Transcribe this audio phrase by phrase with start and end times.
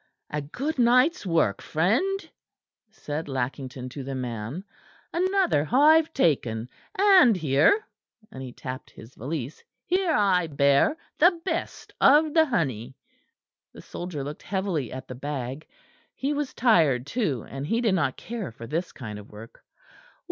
[0.31, 2.27] "A good night's work, friend,"
[2.89, 4.63] said Lackington to the man.
[5.13, 7.85] "Another hive taken, and here"
[8.31, 12.95] and he tapped his valise "here I bear the best of the honey."
[13.73, 15.67] The soldier looked heavily at the bag.
[16.15, 19.63] He was tired too; and he did not care for this kind of work.